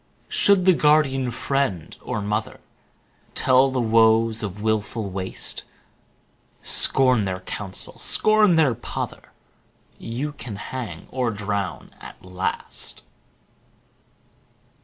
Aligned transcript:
Should 0.29 0.65
the 0.65 0.73
guardian 0.73 1.29
friend 1.29 1.95
or 2.01 2.23
mother 2.23 2.59
25 3.35 3.35
Tell 3.35 3.69
the 3.69 3.79
woes 3.79 4.41
of 4.41 4.59
wilful 4.63 5.11
waste, 5.11 5.63
Scorn 6.63 7.25
their 7.25 7.41
counsel, 7.41 7.99
scorn 7.99 8.55
their 8.55 8.73
pother;— 8.73 9.31
You 9.99 10.31
can 10.31 10.55
hang 10.55 11.05
or 11.11 11.29
drown 11.29 11.93
at 12.01 12.25
last! 12.25 13.03